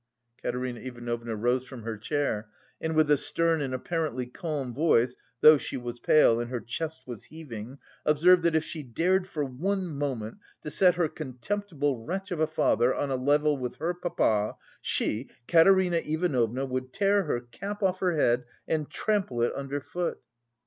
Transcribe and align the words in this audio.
Katerina 0.41 0.79
Ivanovna 0.79 1.35
rose 1.35 1.63
from 1.67 1.83
her 1.83 1.95
chair, 1.95 2.49
and 2.81 2.95
with 2.95 3.11
a 3.11 3.17
stern 3.17 3.61
and 3.61 3.71
apparently 3.71 4.25
calm 4.25 4.73
voice 4.73 5.15
(though 5.41 5.59
she 5.59 5.77
was 5.77 5.99
pale 5.99 6.39
and 6.39 6.49
her 6.49 6.59
chest 6.59 7.03
was 7.05 7.25
heaving) 7.25 7.77
observed 8.03 8.41
that 8.41 8.55
"if 8.55 8.63
she 8.63 8.81
dared 8.81 9.27
for 9.27 9.45
one 9.45 9.95
moment 9.95 10.39
to 10.63 10.71
set 10.71 10.95
her 10.95 11.07
contemptible 11.07 12.03
wretch 12.03 12.31
of 12.31 12.39
a 12.39 12.47
father 12.47 12.95
on 12.95 13.11
a 13.11 13.15
level 13.15 13.57
with 13.57 13.75
her 13.75 13.93
papa, 13.93 14.55
she, 14.81 15.29
Katerina 15.47 15.97
Ivanovna, 15.97 16.65
would 16.65 16.93
tear 16.93 17.25
her 17.25 17.39
cap 17.39 17.83
off 17.83 17.99
her 17.99 18.17
head 18.17 18.45
and 18.67 18.89
trample 18.89 19.43
it 19.43 19.53
under 19.55 19.79
foot." 19.79 20.19